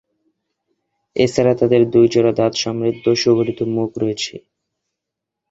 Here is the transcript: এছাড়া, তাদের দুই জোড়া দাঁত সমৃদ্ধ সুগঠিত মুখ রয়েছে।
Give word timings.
এছাড়া, 1.15 1.53
তাদের 1.55 1.81
দুই 1.93 2.05
জোড়া 2.13 2.31
দাঁত 2.31 2.53
সমৃদ্ধ 2.63 3.05
সুগঠিত 3.21 3.59
মুখ 3.75 3.89
রয়েছে। 3.97 4.33